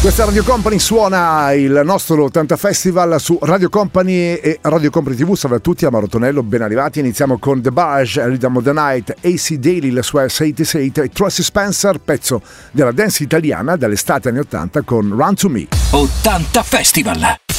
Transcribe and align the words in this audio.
Questa 0.00 0.24
Radio 0.24 0.42
Company 0.44 0.78
suona 0.78 1.52
il 1.52 1.82
nostro 1.84 2.24
80 2.24 2.56
Festival 2.56 3.20
su 3.20 3.38
Radio 3.42 3.68
Company 3.68 4.32
e 4.32 4.58
Radio 4.62 4.88
Company 4.88 5.14
TV. 5.14 5.34
Salve 5.34 5.56
a 5.56 5.58
tutti, 5.58 5.84
Amaro 5.84 6.06
Tonello, 6.06 6.42
ben 6.42 6.62
arrivati. 6.62 7.00
Iniziamo 7.00 7.38
con 7.38 7.60
The 7.60 7.70
Barge, 7.70 8.26
Rhythm 8.26 8.56
of 8.56 8.64
the 8.64 8.72
Night, 8.72 9.14
AC 9.20 9.56
Daily, 9.56 9.90
la 9.90 10.00
sua 10.00 10.22
86 10.22 10.92
e 10.94 11.08
Tracy 11.10 11.42
Spencer, 11.42 11.98
pezzo 11.98 12.40
della 12.70 12.92
dance 12.92 13.22
italiana 13.22 13.76
dall'estate 13.76 14.30
anni 14.30 14.38
80 14.38 14.80
con 14.82 15.14
Run 15.14 15.34
to 15.34 15.48
Me. 15.50 15.66
80 15.90 16.62
Festival. 16.62 17.49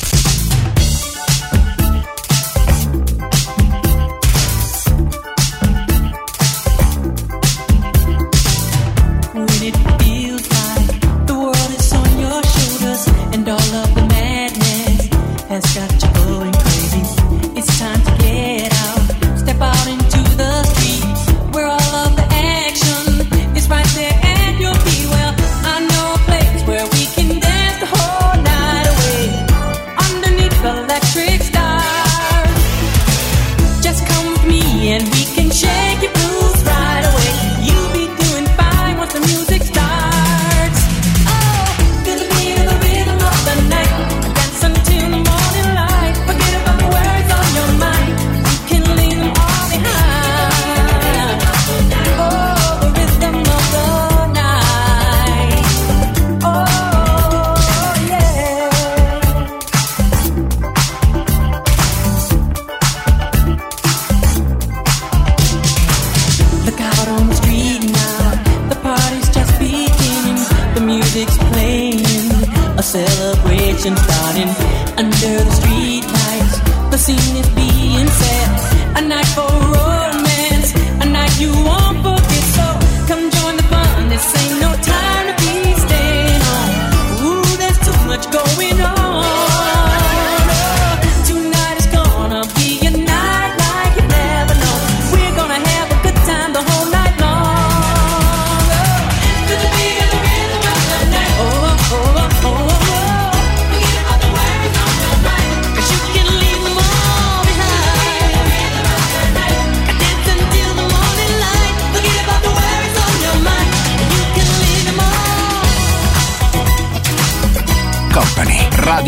What 118.82 119.06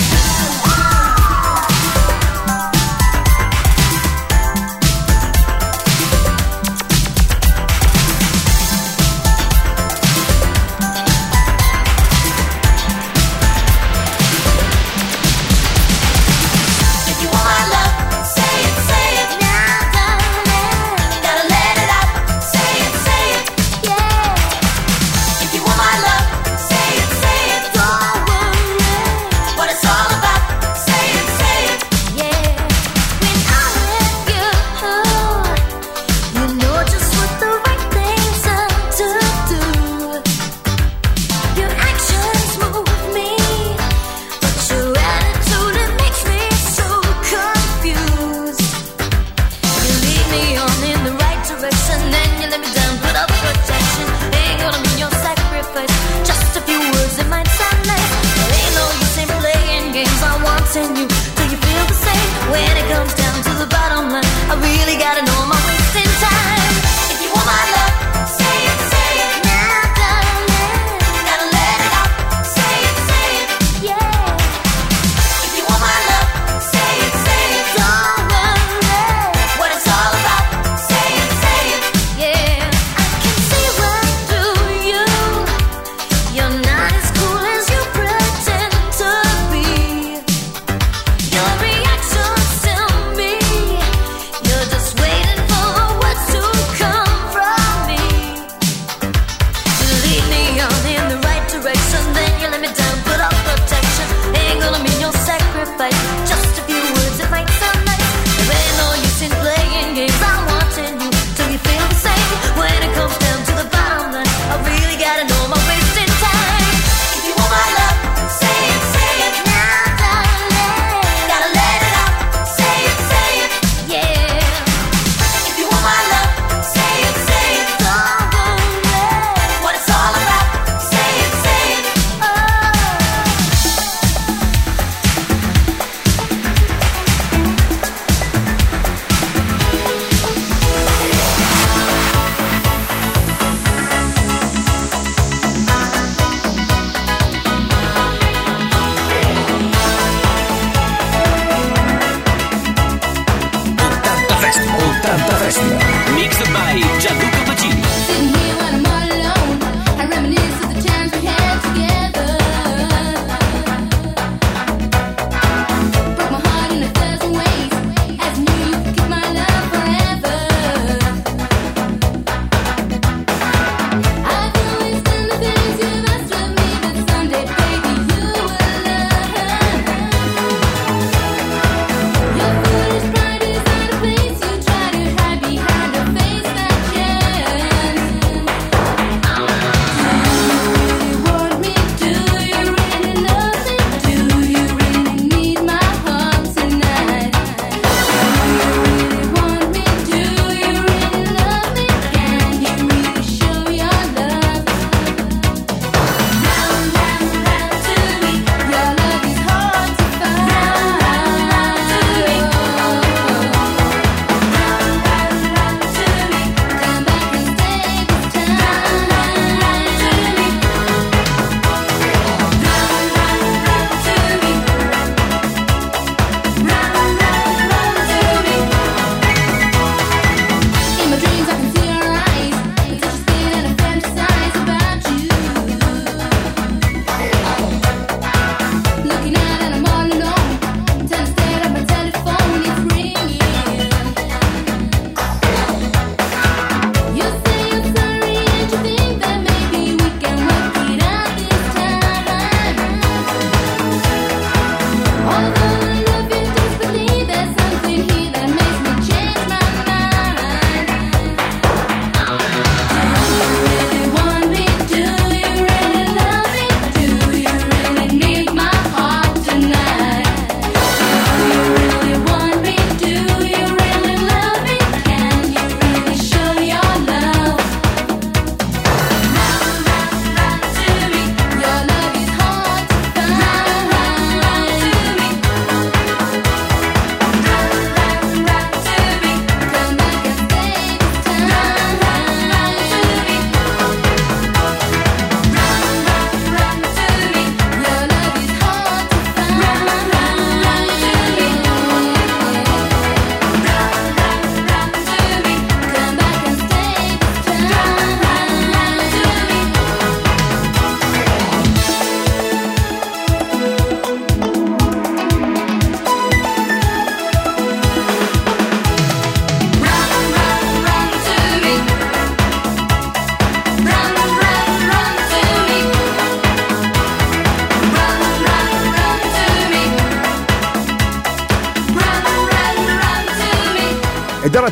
got 65.00 65.16
enough. 65.16 65.29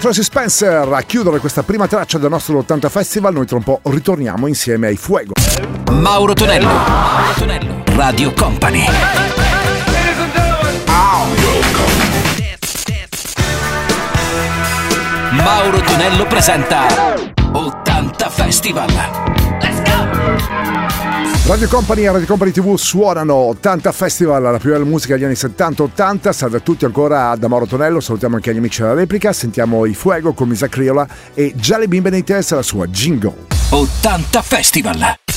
Tracy 0.09 0.23
Spencer 0.23 0.91
a 0.91 1.03
chiudere 1.03 1.39
questa 1.39 1.63
prima 1.63 1.87
traccia 1.87 2.17
del 2.17 2.31
nostro 2.31 2.57
80 2.57 2.89
Festival. 2.89 3.35
Noi 3.35 3.45
tra 3.45 3.57
un 3.59 3.63
po' 3.63 3.81
ritorniamo 3.83 4.47
insieme 4.47 4.87
ai 4.87 4.97
Fuego. 4.97 5.33
Mauro 5.91 6.33
Tonello, 6.33 6.67
Mauro 6.67 7.33
Tonello, 7.37 7.83
Radio 7.89 8.33
Company. 8.33 8.87
Mauro 15.33 15.81
Tonello 15.81 16.27
presenta 16.27 16.87
80 17.53 18.31
Festival. 18.31 19.28
Radio 21.49 21.67
Company 21.67 22.05
e 22.05 22.13
Radio 22.13 22.27
Company 22.27 22.51
TV 22.51 22.77
suonano 22.77 23.33
80 23.35 23.91
Festival, 23.91 24.43
la 24.43 24.59
più 24.59 24.71
bella 24.71 24.85
musica 24.85 25.15
degli 25.15 25.25
anni 25.25 25.33
70-80. 25.33 26.31
Salve 26.31 26.59
a 26.59 26.61
tutti 26.61 26.85
ancora 26.85 27.35
da 27.37 27.49
Mauro 27.49 27.65
Tonello, 27.65 28.01
salutiamo 28.01 28.35
anche 28.35 28.53
gli 28.53 28.59
amici 28.59 28.83
della 28.83 28.93
replica, 28.93 29.33
sentiamo 29.33 29.87
i 29.87 29.95
Fuego 29.95 30.35
con 30.35 30.47
Misa 30.47 30.69
Criola 30.69 31.09
e 31.33 31.55
Gialli 31.57 31.89
Bimbe 31.89 32.11
nei 32.11 32.23
testa 32.23 32.55
la 32.55 32.63
sua 32.63 32.87
Jingle. 32.87 33.47
80 33.71 34.43
Festival! 34.43 35.28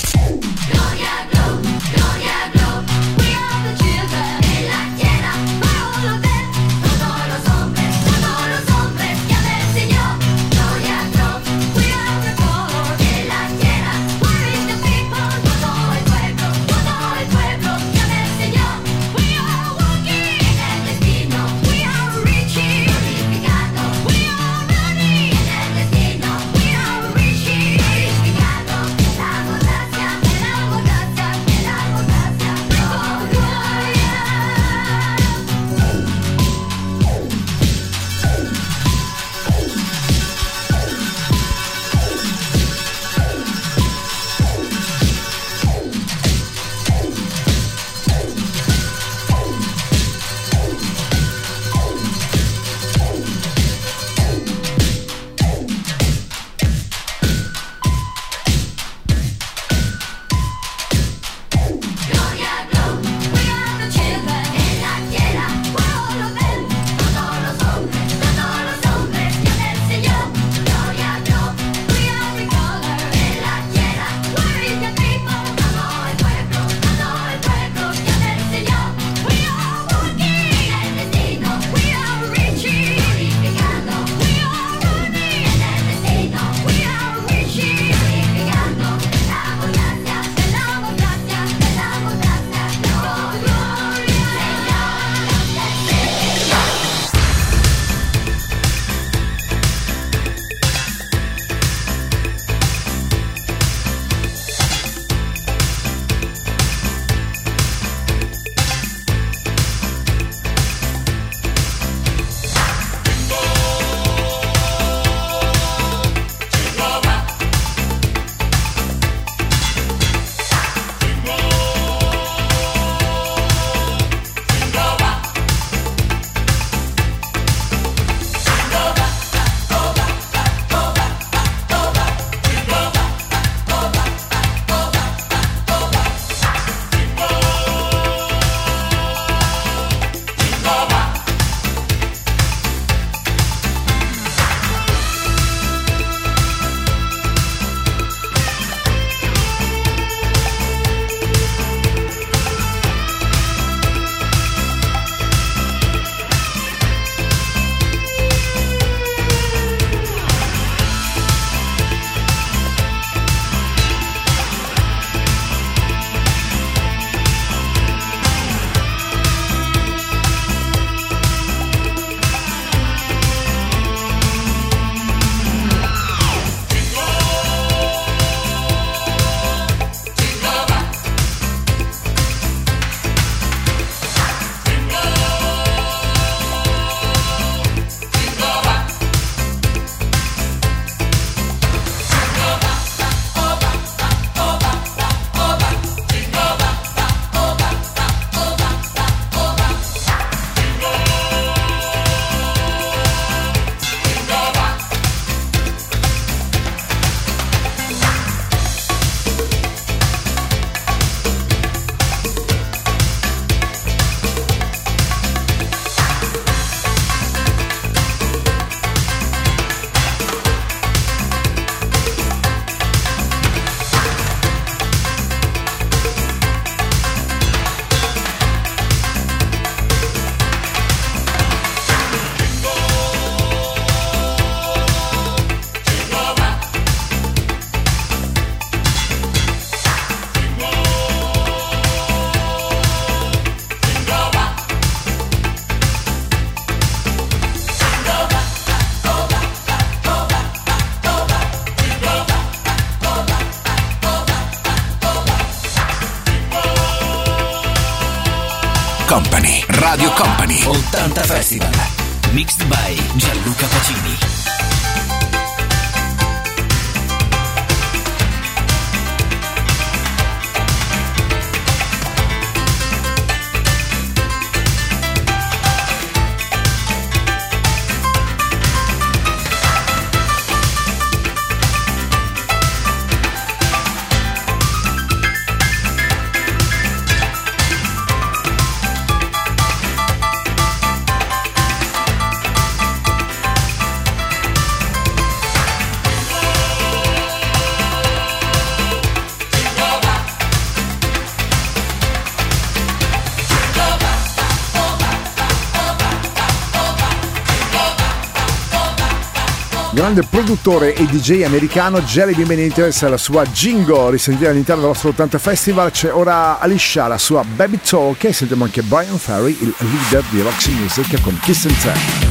grande 310.12 310.28
produttore 310.30 310.94
e 310.94 311.06
DJ 311.06 311.44
americano 311.44 312.02
Jerry 312.02 312.34
Benitez 312.44 313.02
e 313.04 313.08
la 313.08 313.18
sua 313.18 313.46
jingle 313.46 314.12
risentita 314.12 314.50
all'interno 314.50 314.82
del 314.82 314.90
nostro 314.92 315.10
80 315.10 315.38
Festival 315.38 315.92
c'è 315.92 316.14
ora 316.14 316.60
Alicia 316.60 317.08
la 317.08 317.18
sua 317.18 317.44
Baby 317.44 317.80
Talk 317.82 318.26
e 318.26 318.34
sentiamo 318.34 318.66
anche 318.66 318.82
Brian 318.82 319.18
Ferry 319.18 319.58
il 319.62 319.74
leader 319.78 320.24
di 320.30 320.42
Roxy 320.42 320.74
Music 320.74 321.22
con 321.22 321.38
Kiss 321.42 321.66
and 321.66 321.80
Tell. 321.80 322.31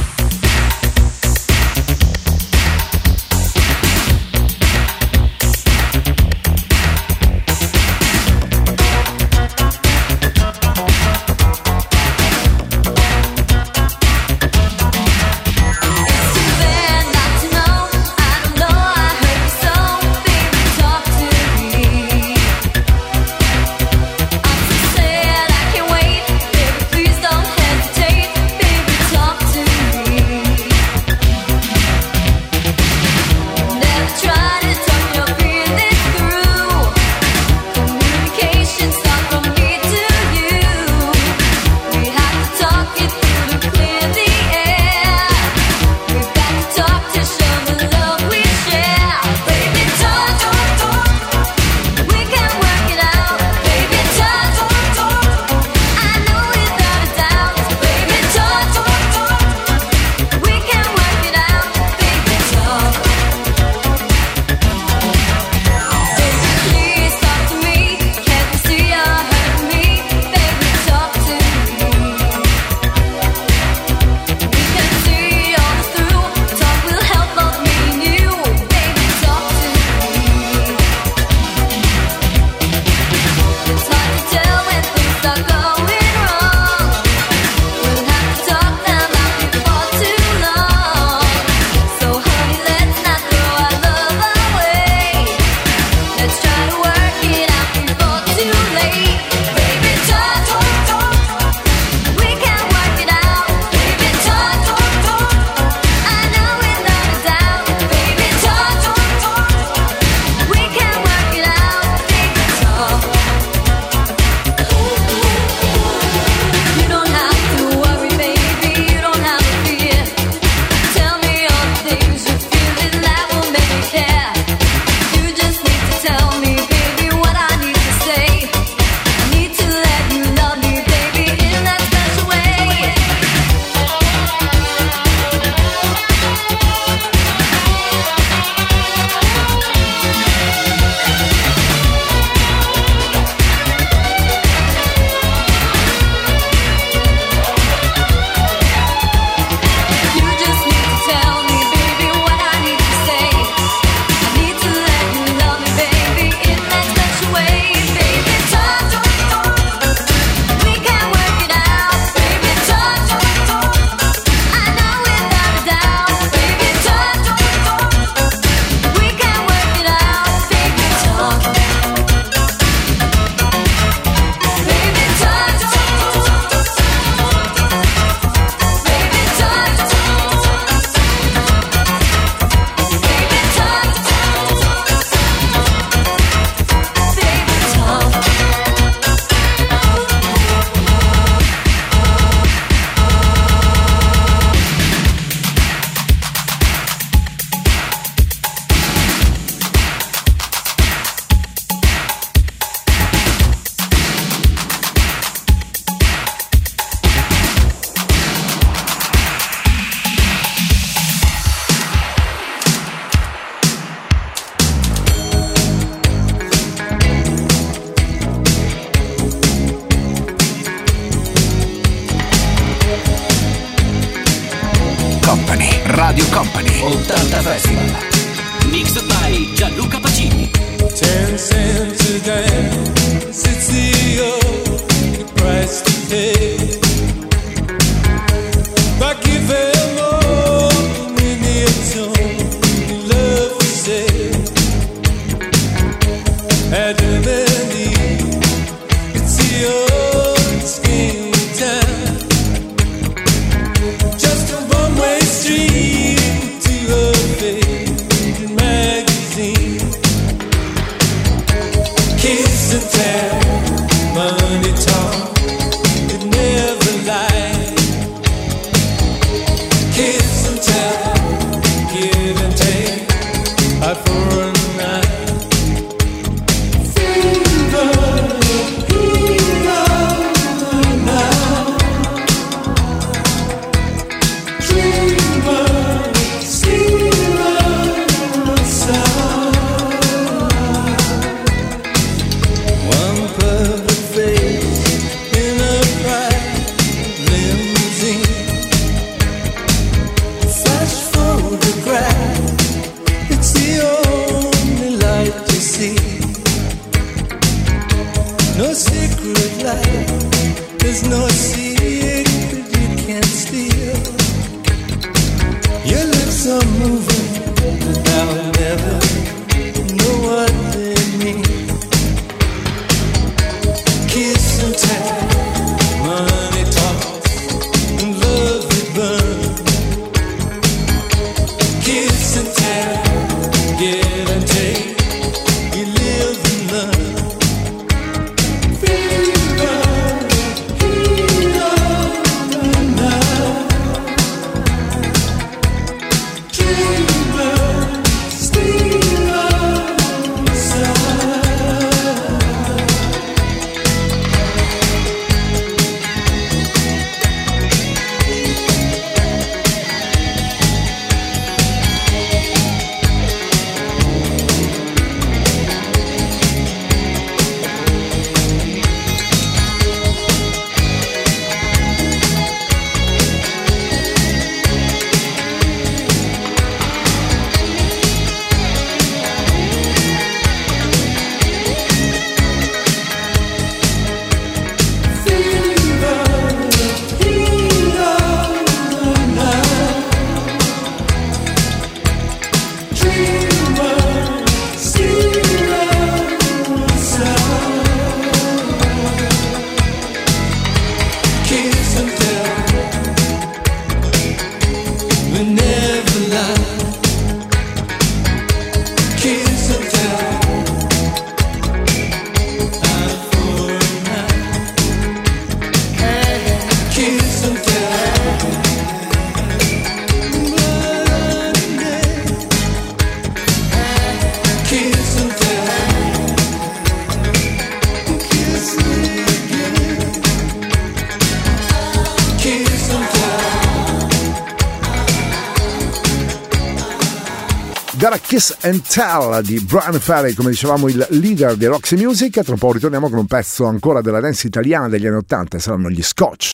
And 438.71 438.81
Tell 438.87 439.41
di 439.41 439.59
Brian 439.59 439.99
Ferry, 439.99 440.33
come 440.33 440.51
dicevamo 440.51 440.87
il 440.87 441.05
leader 441.09 441.55
di 441.55 441.65
Roxy 441.65 441.97
Music. 441.97 442.41
Tra 442.41 442.53
un 442.53 442.57
po' 442.57 442.71
ritorniamo 442.71 443.09
con 443.09 443.17
un 443.17 443.25
pezzo 443.25 443.65
ancora 443.65 444.01
della 444.01 444.19
dance 444.19 444.47
italiana 444.47 444.87
degli 444.87 445.05
anni 445.05 445.17
80, 445.17 445.59
saranno 445.59 445.89
gli 445.89 446.01
Scotch. 446.01 446.51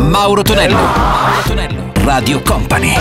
Mauro 0.00 0.42
Tonello. 0.42 0.74
Mauro 0.74 1.42
Tonello. 1.44 1.92
Radio 1.96 2.40
Company. 2.42 2.94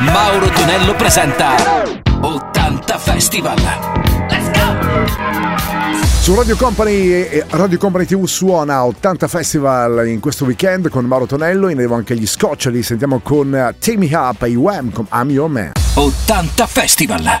Mauro 0.00 0.48
Tonello 0.50 0.94
presenta 0.96 1.54
80 2.20 2.98
Festival. 2.98 3.56
Let's 4.28 4.50
go! 4.50 4.59
Su 6.20 6.34
Radio 6.34 6.54
Company 6.54 7.10
e 7.10 7.44
Radio 7.48 7.78
Company 7.78 8.04
TV 8.04 8.26
suona 8.26 8.84
80 8.84 9.26
Festival 9.26 10.06
in 10.06 10.20
questo 10.20 10.44
weekend 10.44 10.90
con 10.90 11.06
Mauro 11.06 11.24
Tonello, 11.24 11.70
in 11.70 11.78
arrivo 11.78 11.94
anche 11.94 12.14
gli 12.14 12.26
Scotch, 12.26 12.66
li 12.66 12.82
sentiamo 12.82 13.20
con 13.20 13.54
eh, 13.54 13.96
Me 13.96 14.10
Up 14.12 14.42
e 14.42 14.54
Wham 14.54 14.92
con 14.92 15.06
I'm 15.12 15.30
Your 15.30 15.48
Man. 15.48 15.72
80 15.94 16.66
Festival. 16.66 17.40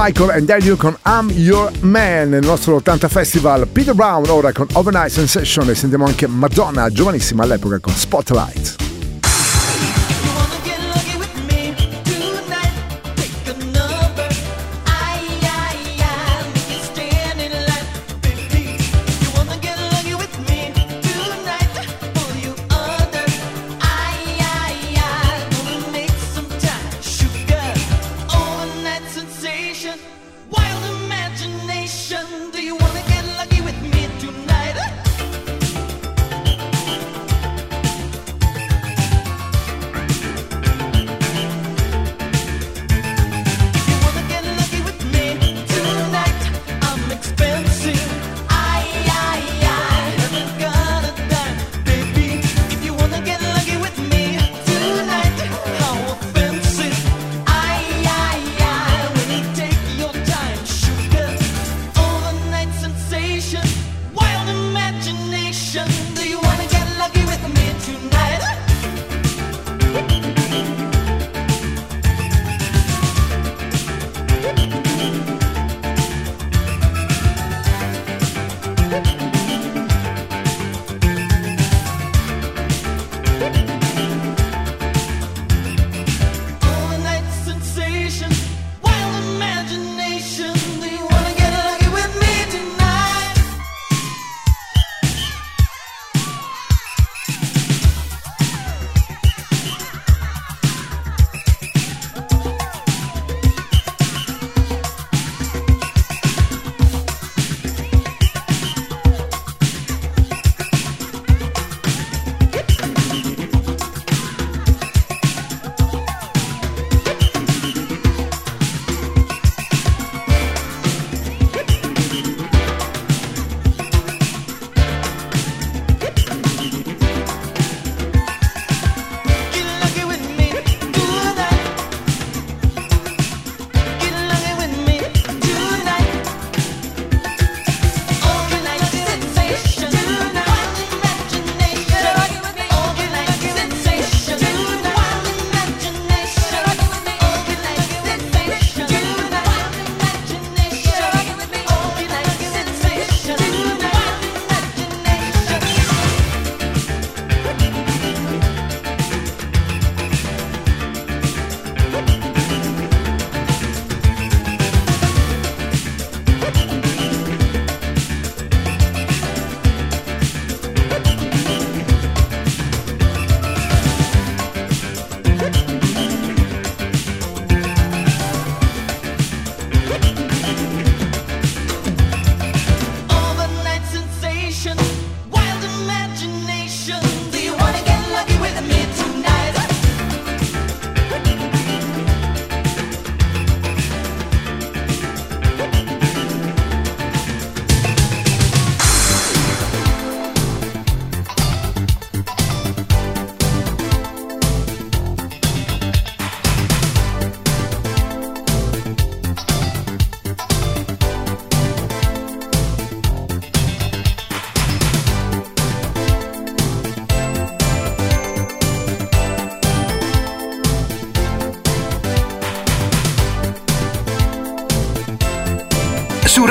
Michael 0.00 0.30
and 0.30 0.46
Daniel 0.46 0.76
con 0.76 0.96
I'm 1.06 1.28
Your 1.30 1.72
Man 1.80 2.28
nel 2.28 2.44
nostro 2.44 2.76
80 2.76 3.08
Festival. 3.08 3.66
Peter 3.66 3.94
Brown 3.94 4.28
ora 4.28 4.52
con 4.52 4.68
Overnight 4.74 5.10
Sensation 5.10 5.68
e 5.70 5.74
sentiamo 5.74 6.04
anche 6.04 6.28
Madonna, 6.28 6.88
giovanissima 6.88 7.42
all'epoca, 7.42 7.80
con 7.80 7.92
Spotlight. 7.92 8.87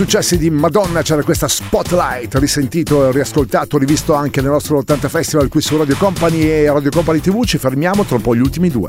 successi 0.00 0.38
di 0.38 0.48
Madonna 0.48 1.02
c'era 1.02 1.22
questa 1.22 1.46
Spotlight, 1.46 2.34
risentito, 2.36 3.10
riascoltato, 3.10 3.76
rivisto 3.76 4.14
anche 4.14 4.40
nel 4.40 4.50
nostro 4.50 4.78
80 4.78 5.10
Festival 5.10 5.48
qui 5.48 5.60
su 5.60 5.76
Radio 5.76 5.94
Company 5.98 6.40
e 6.40 6.72
Radio 6.72 6.88
Company 6.88 7.20
TV. 7.20 7.44
Ci 7.44 7.58
fermiamo 7.58 8.04
tra 8.04 8.16
un 8.16 8.22
po' 8.22 8.34
gli 8.34 8.40
ultimi 8.40 8.70
due. 8.70 8.88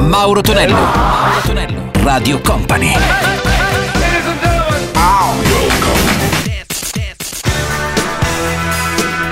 Mauro 0.00 0.40
Tonello, 0.40 0.74
Mauro 0.74 1.40
Tonello, 1.44 1.90
Radio 2.02 2.40
Company. 2.40 2.92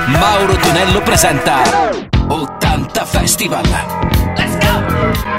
Mauro 0.06 0.54
Tonello 0.54 1.02
presenta 1.02 1.62
80 2.28 3.04
Festival. 3.04 3.64
Let's 4.36 4.56
go! 4.58 5.37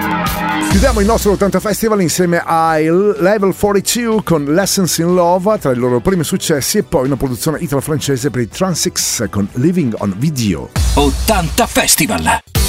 Chiudiamo 0.69 0.99
il 0.99 1.07
nostro 1.07 1.31
80 1.31 1.59
Festival 1.59 1.99
insieme 1.99 2.43
ai 2.45 2.85
Level 2.85 3.55
42 3.57 4.21
con 4.23 4.45
Lessons 4.45 4.99
in 4.99 5.15
Love 5.15 5.57
tra 5.57 5.71
i 5.71 5.75
loro 5.75 5.99
primi 5.99 6.23
successi 6.23 6.77
e 6.77 6.83
poi 6.83 7.07
una 7.07 7.17
produzione 7.17 7.57
italo-francese 7.59 8.29
per 8.29 8.41
i 8.41 8.47
Transix 8.47 9.27
con 9.31 9.49
Living 9.53 9.95
on 9.97 10.13
Video. 10.17 10.69
80 10.93 11.65
Festival! 11.65 12.68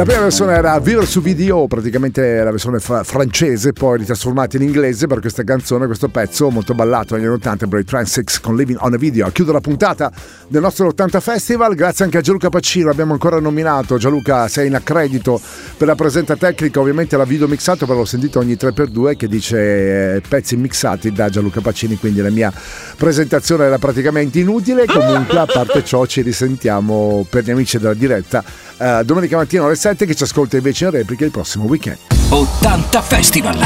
La 0.00 0.06
prima 0.06 0.22
versione 0.22 0.54
era 0.54 0.80
Vivere 0.80 1.04
su 1.04 1.20
video, 1.20 1.66
praticamente 1.66 2.42
la 2.42 2.50
versione 2.50 2.78
fra- 2.78 3.04
francese, 3.04 3.74
poi 3.74 3.98
ritrasformata 3.98 4.56
in 4.56 4.62
inglese 4.62 5.06
per 5.06 5.20
questa 5.20 5.44
canzone, 5.44 5.84
questo 5.84 6.08
pezzo 6.08 6.48
molto 6.48 6.72
ballato 6.72 7.14
negli 7.16 7.26
anni 7.26 7.34
80, 7.34 7.66
Bray 7.66 7.84
Trans 7.84 8.10
6 8.10 8.24
con 8.40 8.56
Living 8.56 8.78
on 8.80 8.94
a 8.94 8.96
Video. 8.96 9.26
A 9.26 9.30
chiudere 9.30 9.58
la 9.58 9.62
puntata 9.62 10.10
del 10.48 10.62
nostro 10.62 10.86
80 10.86 11.20
Festival, 11.20 11.74
grazie 11.74 12.06
anche 12.06 12.16
a 12.16 12.22
Gianluca 12.22 12.48
Pacino, 12.48 12.88
abbiamo 12.88 13.12
ancora 13.12 13.40
nominato. 13.40 13.98
Gianluca, 13.98 14.48
sei 14.48 14.68
in 14.68 14.74
accredito 14.74 15.38
per 15.76 15.86
la 15.86 15.94
presenza 15.94 16.34
tecnica, 16.34 16.80
ovviamente 16.80 17.18
la 17.18 17.24
video 17.24 17.46
mixato, 17.46 17.84
però 17.84 17.98
l'ho 17.98 18.06
sentito 18.06 18.38
ogni 18.38 18.54
3x2 18.54 19.16
che 19.16 19.28
dice 19.28 20.14
eh, 20.14 20.22
pezzi 20.26 20.56
mixati 20.56 21.12
da 21.12 21.28
Gianluca 21.28 21.60
Pacini, 21.60 21.98
quindi 21.98 22.22
la 22.22 22.30
mia 22.30 22.50
presentazione 22.96 23.64
era 23.64 23.76
praticamente 23.76 24.38
inutile. 24.38 24.86
Comunque, 24.86 25.36
a 25.40 25.44
parte 25.44 25.84
ciò, 25.84 26.06
ci 26.06 26.22
risentiamo 26.22 27.26
per 27.28 27.44
gli 27.44 27.50
amici 27.50 27.76
della 27.76 27.92
diretta 27.92 28.42
eh, 28.80 29.04
domenica 29.04 29.36
mattina 29.36 29.64
alle 29.64 29.76
7 29.76 30.06
che 30.06 30.14
ci 30.14 30.22
ascolta 30.22 30.56
invece 30.56 30.86
in 30.86 30.90
replica 30.90 31.24
il 31.24 31.30
prossimo 31.30 31.64
weekend. 31.64 31.98
80 32.30 33.02
Festival. 33.02 33.58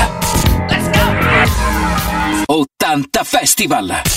Let's 0.69 0.91
go! 0.91 2.65
80 2.67 3.25
Festival. 3.25 4.15